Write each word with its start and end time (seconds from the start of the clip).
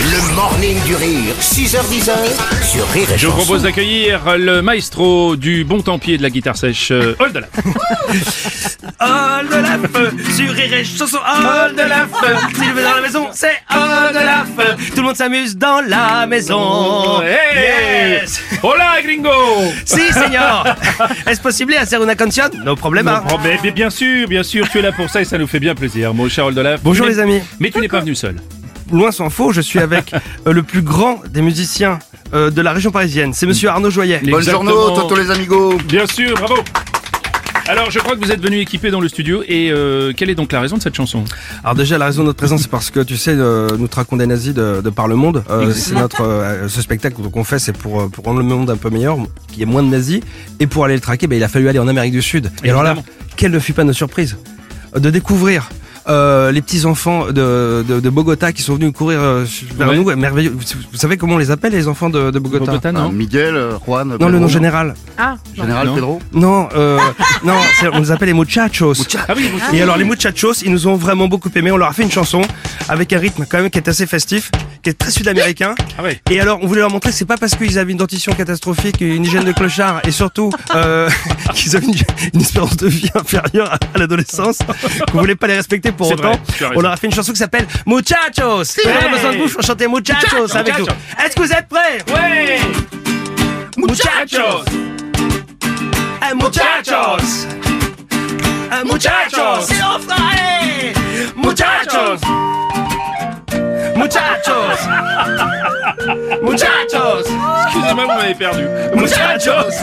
Le 0.00 0.34
morning 0.34 0.82
du 0.84 0.94
rire, 0.96 1.34
6h10 1.40 2.10
sur 2.62 2.86
Rire 2.90 3.08
et 3.14 3.18
Je 3.18 3.26
vous 3.26 3.32
Chanson. 3.32 3.44
propose 3.44 3.62
d'accueillir 3.62 4.36
le 4.36 4.60
maestro 4.60 5.36
du 5.36 5.64
bon 5.64 5.80
tempier 5.82 6.18
de 6.18 6.22
la 6.22 6.30
guitare 6.30 6.56
sèche, 6.56 6.90
euh, 6.90 7.14
feu, 9.92 10.12
sur 10.36 10.50
Rire 10.52 10.74
et 10.74 10.84
Chanson, 10.84 11.18
all 11.24 11.74
de 11.74 11.82
la 11.82 12.06
feu. 12.06 12.34
S'il 12.54 12.72
veut 12.72 12.82
dans 12.82 12.94
la 12.96 13.00
maison, 13.00 13.28
c'est 13.32 13.56
all 13.68 14.12
de 14.12 14.18
la 14.18 14.44
feu. 14.44 14.74
Tout 14.90 14.96
le 15.00 15.02
monde 15.02 15.16
s'amuse 15.16 15.56
dans 15.56 15.80
la 15.86 16.26
maison. 16.26 17.22
Hey 17.22 18.18
Yes. 18.20 18.40
Hola 18.62 19.00
gringo 19.02 19.30
Si, 19.84 20.12
señor. 20.12 20.64
Est-ce 21.26 21.40
possible 21.40 21.76
hacer 21.76 21.98
una 22.00 22.14
canción? 22.16 22.50
No 22.64 22.74
problema. 22.76 23.22
Oh, 23.32 23.38
mais, 23.42 23.58
mais 23.62 23.70
bien 23.70 23.90
sûr, 23.90 24.26
bien 24.28 24.42
sûr, 24.42 24.68
tu 24.70 24.78
es 24.78 24.82
là 24.82 24.92
pour 24.92 25.08
ça 25.08 25.20
et 25.20 25.24
ça 25.24 25.38
nous 25.38 25.46
fait 25.46 25.60
bien 25.60 25.74
plaisir, 25.74 26.12
mon 26.14 26.28
cher 26.28 26.46
Oldelaf. 26.46 26.80
Bonjour, 26.82 27.06
les 27.06 27.18
amis. 27.20 27.40
Mais 27.60 27.70
tu 27.70 27.78
n'es 27.80 27.88
pas 27.88 28.00
venu 28.00 28.14
seul. 28.14 28.36
Loin 28.94 29.10
s'en 29.10 29.28
faut, 29.28 29.52
je 29.52 29.60
suis 29.60 29.78
avec 29.78 30.12
euh, 30.46 30.52
le 30.52 30.62
plus 30.62 30.82
grand 30.82 31.20
des 31.28 31.42
musiciens 31.42 31.98
euh, 32.32 32.50
de 32.50 32.62
la 32.62 32.72
région 32.72 32.90
parisienne. 32.90 33.32
C'est 33.34 33.46
monsieur 33.46 33.68
Arnaud 33.68 33.90
Joyet. 33.90 34.20
Exactement. 34.24 34.64
Buongiorno, 34.64 35.02
Toto 35.02 35.16
les 35.16 35.30
amigos. 35.30 35.76
Bien 35.86 36.06
sûr, 36.06 36.34
bravo 36.34 36.62
alors, 37.66 37.90
je 37.90 37.98
crois 37.98 38.14
que 38.14 38.22
vous 38.22 38.30
êtes 38.30 38.42
venu 38.42 38.58
équipé 38.58 38.90
dans 38.90 39.00
le 39.00 39.08
studio 39.08 39.42
et 39.48 39.70
euh, 39.70 40.12
quelle 40.14 40.28
est 40.28 40.34
donc 40.34 40.52
la 40.52 40.60
raison 40.60 40.76
de 40.76 40.82
cette 40.82 40.94
chanson? 40.94 41.24
Alors 41.62 41.74
déjà 41.74 41.96
la 41.96 42.04
raison 42.04 42.20
de 42.20 42.26
notre 42.26 42.36
présence 42.36 42.60
c'est 42.60 42.70
parce 42.70 42.90
que 42.90 43.00
tu 43.00 43.16
sais 43.16 43.34
euh, 43.34 43.68
nous 43.78 43.88
traquons 43.88 44.18
des 44.18 44.26
nazis 44.26 44.52
de, 44.52 44.82
de 44.82 44.90
par 44.90 45.08
le 45.08 45.16
monde. 45.16 45.42
Euh, 45.48 45.72
c'est 45.72 45.94
notre 45.94 46.22
euh, 46.22 46.68
ce 46.68 46.82
spectacle 46.82 47.14
qu'on 47.22 47.42
fait 47.42 47.58
c'est 47.58 47.72
pour 47.72 48.10
pour 48.10 48.24
rendre 48.24 48.40
le 48.40 48.44
monde 48.44 48.68
un 48.68 48.76
peu 48.76 48.90
meilleur, 48.90 49.16
qu'il 49.48 49.60
y 49.60 49.62
ait 49.62 49.66
moins 49.66 49.82
de 49.82 49.88
nazis 49.88 50.20
et 50.60 50.66
pour 50.66 50.84
aller 50.84 50.94
le 50.94 51.00
traquer 51.00 51.26
ben, 51.26 51.36
il 51.36 51.42
a 51.42 51.48
fallu 51.48 51.66
aller 51.70 51.78
en 51.78 51.88
Amérique 51.88 52.12
du 52.12 52.20
Sud. 52.20 52.52
Et 52.64 52.68
alors 52.68 52.82
là 52.82 52.96
quelle 53.34 53.52
ne 53.52 53.58
fut 53.58 53.72
pas 53.72 53.84
notre 53.84 53.96
surprise? 53.96 54.36
Euh, 54.94 55.00
de 55.00 55.10
découvrir 55.10 55.70
euh, 56.08 56.52
les 56.52 56.60
petits 56.62 56.84
enfants 56.84 57.26
de, 57.28 57.84
de, 57.88 58.00
de 58.00 58.10
Bogota 58.10 58.52
qui 58.52 58.62
sont 58.62 58.74
venus 58.74 58.92
courir 58.92 59.20
euh, 59.20 59.44
vers 59.76 59.88
Ouais. 59.88 59.96
nous, 59.96 60.04
merveilleux. 60.16 60.54
Vous, 60.54 60.98
savez 60.98 61.16
comment 61.16 61.34
on 61.34 61.38
les 61.38 61.50
appelle 61.50 61.72
les 61.72 61.88
enfants 61.88 62.10
de, 62.10 62.30
de 62.30 62.38
Bogota, 62.38 62.64
Bogota, 62.66 62.92
non 62.92 63.08
Ah, 63.08 63.12
Miguel, 63.12 63.56
euh, 63.56 63.72
Juan, 63.86 64.16
Non, 64.20 64.28
le 64.28 64.38
nom 64.38 64.48
général. 64.48 64.94
Général 65.54 65.86
Non. 65.88 65.94
Pedro. 65.94 66.20
Non, 66.32 66.68
euh, 66.74 66.98
non, 67.44 67.54
on 67.92 67.98
les 68.00 68.10
appelle 68.10 68.28
les 68.28 68.34
muchachos. 68.34 68.92
Ah 69.28 69.32
oui, 69.36 69.50
vous- 69.52 69.74
Et 69.76 69.80
alors 69.82 69.96
les 69.96 70.04
muchachos, 70.04 70.54
ils 70.62 70.70
nous 70.72 70.86
ont 70.86 70.96
vraiment 70.96 71.28
beaucoup 71.28 71.50
aimé. 71.54 71.70
On 71.72 71.76
leur 71.76 71.88
a 71.88 71.92
fait 71.92 72.02
une 72.02 72.10
chanson 72.12 72.42
avec 72.88 73.12
un 73.12 73.18
rythme 73.18 73.46
quand 73.48 73.58
même 73.58 73.70
qui 73.70 73.78
est 73.78 73.88
assez 73.88 74.06
festif, 74.06 74.50
qui 74.84 74.90
est 74.90 74.94
très 74.94 75.10
sud-américain. 75.10 75.74
Ah 75.98 76.02
ouais. 76.02 76.20
Et 76.30 76.40
alors 76.40 76.58
on 76.62 76.66
voulait 76.66 76.80
leur 76.80 76.90
montrer 76.90 77.10
que 77.10 77.16
c'est 77.16 77.24
pas 77.24 77.36
parce 77.36 77.56
qu'ils 77.56 77.78
avaient 77.78 77.92
une 77.92 77.98
dentition 77.98 78.32
catastrophique, 78.34 79.00
une 79.00 79.24
hygiène 79.24 79.44
de 79.44 79.52
clochard 79.52 80.00
et 80.06 80.10
surtout 80.10 80.50
euh, 80.74 81.08
qu'ils 81.54 81.74
avaient 81.74 81.86
une, 81.86 81.94
une 82.34 82.40
espérance 82.42 82.76
de 82.76 82.86
vie 82.86 83.10
inférieure 83.14 83.72
à, 83.72 83.98
l'adolescence 83.98 84.58
qu'on 85.10 85.18
voulait 85.18 85.34
pas 85.34 85.46
les 85.46 85.56
respecter 85.56 85.90
pour 85.90 86.10
autant. 86.10 86.32
vrai, 86.32 86.70
on 86.76 86.80
leur 86.80 86.92
a 86.92 86.96
fait 86.96 87.06
une 87.06 87.14
chanson 87.14 87.32
qui 87.32 87.38
s'appelle 87.38 87.66
Muchachos. 87.86 88.76
On 88.84 89.06
a 89.06 89.08
besoin 89.08 89.32
de 89.32 89.38
bouche 89.38 89.54
pour 89.54 89.62
chanter 89.62 89.88
Muchachos 89.88 90.42
Muchachos. 90.42 90.56
avec 90.56 90.78
nous. 90.78 90.86
Est-ce 91.24 91.34
que 91.34 91.42
vous 91.42 91.52
êtes 91.52 91.68
prêts? 91.68 92.04
Ouais 92.12 92.60
Muchachos. 93.76 94.64
Eh, 96.22 96.34
muchachos. 96.34 97.46
Eh, 98.70 98.84
muchachos. 98.84 99.66
Sí, 99.66 99.74
hombre. 99.82 100.14
Muchachos. 101.36 102.63
Muchachos. 104.04 104.80
Muchachos. 106.42 107.26
Excusez-moi, 107.64 108.04
vous 108.04 108.20
m'avez 108.20 108.34
perdu. 108.34 108.66
Muchachos. 108.94 109.76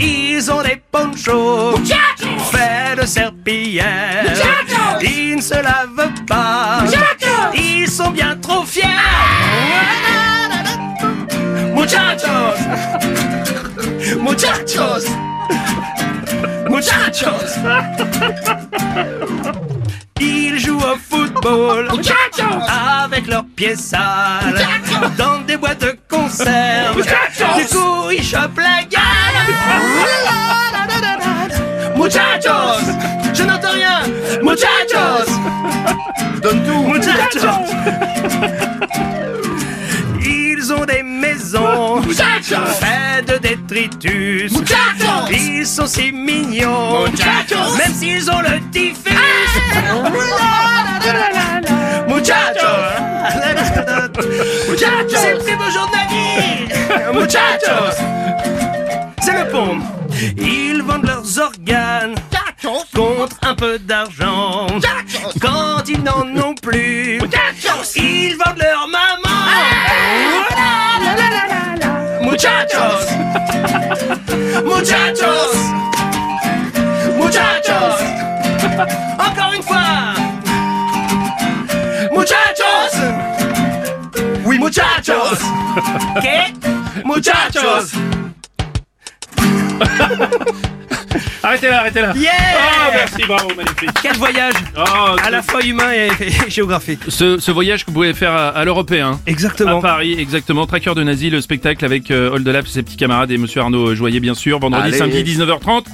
Ils 0.00 0.50
ont 0.50 0.60
des 0.62 0.82
ponchos 0.90 1.76
faits 2.50 3.00
de 3.00 3.06
serpillière. 3.06 4.24
Ils 5.00 5.36
ne 5.36 5.40
se 5.40 5.54
lavent 5.54 6.10
pas. 6.26 6.80
Ils 7.54 7.88
sont 7.88 8.10
bien 8.10 8.36
trop 8.42 8.64
fiers. 8.64 8.82
Muchachos. 11.76 12.58
Muchachos. 14.20 15.06
Muchachos. 16.68 17.54
Ils 20.20 20.58
jouent 20.58 20.80
au 20.80 20.96
football 21.42 21.88
avec 23.04 23.26
leurs 23.26 23.44
pieds 23.56 23.76
sales 23.76 24.54
dans 25.16 25.38
des 25.40 25.56
boîtes 25.56 25.80
de 25.80 25.96
conserve. 26.08 26.96
Du 26.96 27.64
coup, 27.66 28.10
ils 28.10 28.22
chopent 28.24 28.58
la 28.58 28.82
gueule. 28.84 29.54
Muchachos, 31.96 32.92
je 33.34 33.42
n'entends 33.42 33.72
rien. 33.72 34.00
Muchachos, 34.42 35.30
Donne 36.42 36.62
tout. 36.64 36.82
muchachos. 36.84 37.48
Ils 40.20 40.72
ont 40.72 40.84
des 40.84 41.02
maisons 41.02 42.02
faites 42.02 43.26
de 43.28 43.38
détritus. 43.38 44.52
Ils 45.30 45.66
sont 45.66 45.86
si 45.86 46.12
mignons, 46.12 47.04
même 47.06 47.94
s'ils 47.94 48.30
ont 48.30 48.40
le 48.40 48.60
typhus. 48.70 49.14
Muchachos, 54.68 55.16
c'est 55.16 55.32
le 55.32 55.38
plus 55.38 55.56
beau 55.56 55.70
jour 55.70 55.86
de 55.86 55.92
ma 55.96 56.04
vie. 56.10 57.18
Muchachos, 57.18 57.96
c'est 59.22 59.32
le 59.32 59.48
pont. 59.50 59.78
Ils 60.36 60.82
vendent 60.82 61.06
leurs 61.06 61.38
organes 61.38 62.14
contre 62.94 63.36
un 63.42 63.54
peu 63.54 63.78
d'argent. 63.78 64.66
Quand 65.40 65.88
ils 65.88 66.02
n'en 66.02 66.26
ont 66.42 66.54
plus, 66.54 67.18
ils 67.96 68.36
vendent 68.36 68.58
leur 68.58 68.88
maman. 68.88 68.97
Muchachos. 85.08 85.38
¿Qué? 86.22 87.02
Muchachos. 87.04 87.92
Arrêtez 91.42 91.68
là, 91.70 91.80
arrêtez 91.80 92.00
là. 92.02 92.12
Yeah 92.16 92.32
Ah, 92.58 92.90
merci, 92.94 93.22
bravo, 93.26 93.48
magnifique. 93.56 93.90
Quel 94.02 94.16
voyage 94.16 94.54
Oh, 94.76 95.16
à 95.24 95.30
la 95.30 95.42
fois 95.42 95.62
humain 95.64 95.90
et, 95.92 96.10
et 96.20 96.50
géographique. 96.50 97.00
ce, 97.08 97.38
ce 97.38 97.50
voyage 97.50 97.82
que 97.84 97.90
vous 97.90 97.94
pouvez 97.94 98.12
faire 98.12 98.32
à, 98.32 98.48
à 98.48 98.64
l'européen. 98.64 99.18
Exactement. 99.26 99.78
À 99.78 99.82
Paris, 99.82 100.14
exactement. 100.18 100.66
Traqueur 100.66 100.94
de 100.94 101.02
nazi, 101.02 101.30
le 101.30 101.40
spectacle 101.40 101.84
avec 101.84 102.10
euh, 102.10 102.30
Oldelaf 102.32 102.66
et 102.66 102.70
ses 102.70 102.82
petits 102.82 102.96
camarades 102.96 103.30
et 103.30 103.38
Monsieur 103.38 103.60
Arnaud 103.62 103.94
Joyer, 103.94 104.20
bien 104.20 104.34
sûr. 104.34 104.58
Vendredi, 104.58 104.88
Allez. 104.88 104.98
samedi, 104.98 105.22
19h30. 105.24 105.84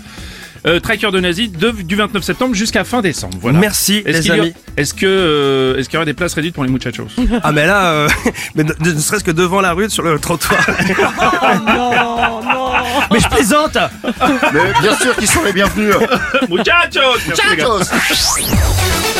Euh, 0.66 0.80
Traqueur 0.80 1.12
de 1.12 1.20
nazi 1.20 1.48
de- 1.48 1.70
du 1.72 1.94
29 1.94 2.22
septembre 2.24 2.54
jusqu'à 2.54 2.84
fin 2.84 3.02
décembre. 3.02 3.36
Voilà. 3.40 3.58
Merci 3.58 4.02
Est-ce 4.06 4.16
les 4.16 4.20
qu'il 4.20 4.28
y 4.28 4.30
a- 4.38 4.42
amis. 4.42 4.54
Est-ce 4.78 4.94
que 4.94 5.04
euh, 5.06 5.76
est-ce 5.78 5.88
qu'il 5.90 5.94
y 5.94 5.98
aura 5.98 6.06
des 6.06 6.14
places 6.14 6.32
réduites 6.34 6.54
pour 6.54 6.64
les 6.64 6.70
muchachos? 6.70 7.06
Ah 7.42 7.52
mais 7.52 7.66
là, 7.66 7.92
euh, 7.92 8.08
mais 8.54 8.64
ne, 8.64 8.72
ne 8.80 8.98
serait-ce 8.98 9.24
que 9.24 9.30
devant 9.30 9.60
la 9.60 9.72
rue, 9.72 9.90
sur 9.90 10.02
le 10.02 10.18
trottoir. 10.18 10.58
Mais 13.10 13.20
je 13.20 13.28
plaisante 13.28 13.76
Mais 14.52 14.72
bien 14.80 14.96
sûr 14.96 15.14
qu'ils 15.16 15.28
sont 15.28 15.42
les 15.44 15.52
bienvenus. 15.52 15.94
Muchachos. 16.48 17.18
Muchachos. 17.28 19.13